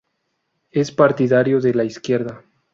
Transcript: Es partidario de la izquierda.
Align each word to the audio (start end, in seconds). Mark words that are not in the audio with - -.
Es 0.71 0.89
partidario 0.91 1.61
de 1.61 1.75
la 1.75 1.83
izquierda. 1.83 2.43